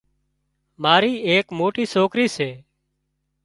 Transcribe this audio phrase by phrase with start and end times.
[0.83, 2.49] ماري ايڪ مجوٽي سوڪرِي سي